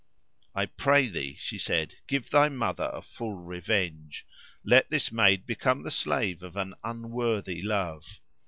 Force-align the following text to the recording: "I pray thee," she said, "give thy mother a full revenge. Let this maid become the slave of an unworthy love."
"I 0.55 0.65
pray 0.65 1.09
thee," 1.09 1.35
she 1.37 1.59
said, 1.59 1.93
"give 2.07 2.31
thy 2.31 2.49
mother 2.49 2.89
a 2.91 3.03
full 3.03 3.35
revenge. 3.35 4.25
Let 4.63 4.89
this 4.89 5.11
maid 5.11 5.45
become 5.45 5.83
the 5.83 5.91
slave 5.91 6.41
of 6.41 6.55
an 6.55 6.73
unworthy 6.83 7.61
love." 7.61 8.19